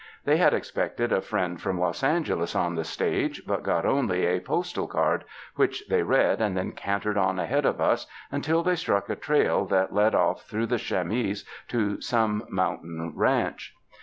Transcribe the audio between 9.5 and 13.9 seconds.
that led off through the chamise to some mountain ranch.